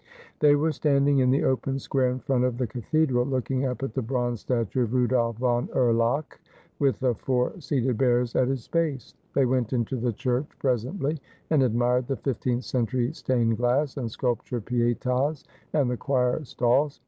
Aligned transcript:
They 0.39 0.55
were 0.55 0.71
standing 0.71 1.19
in 1.19 1.29
the 1.29 1.43
open 1.43 1.77
square 1.77 2.09
in 2.09 2.17
front 2.21 2.43
of 2.43 2.57
the 2.57 2.65
cathedral, 2.65 3.23
looking 3.23 3.65
up 3.67 3.83
at 3.83 3.93
the 3.93 4.01
bronze 4.01 4.39
statue 4.39 4.81
of 4.81 4.95
Rudolph 4.95 5.37
von 5.37 5.67
Erlach, 5.75 6.39
with 6.79 6.99
the 6.99 7.13
four 7.13 7.53
seated 7.61 7.99
bears 7.99 8.35
at 8.35 8.49
its 8.49 8.67
base. 8.67 9.13
They 9.35 9.45
went 9.45 9.73
into 9.73 9.97
the 9.97 10.11
church 10.11 10.47
presently, 10.57 11.19
and 11.51 11.61
admired 11.61 12.07
the 12.07 12.15
fifteenth 12.15 12.63
century 12.63 13.13
stained 13.13 13.57
glass, 13.57 13.95
and 13.95 14.09
sculptured 14.09 14.65
Pietas, 14.65 15.43
and 15.71 15.87
the 15.87 15.97
choir 15.97 16.43
stalls. 16.45 16.99